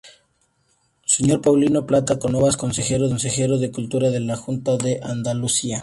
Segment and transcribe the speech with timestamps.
[1.05, 1.41] Sr.
[1.41, 5.79] Paulino Plata Cánovas, Consejero de Cultura de la Junta de Andalucía.